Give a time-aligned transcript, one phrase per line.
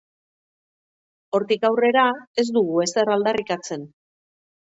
[1.39, 2.05] Hortik aurrera,
[2.43, 3.87] ez dugu ezer aldarrikatzen.